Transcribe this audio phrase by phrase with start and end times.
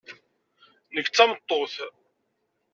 [0.93, 1.75] Nekk d tameṭṭut.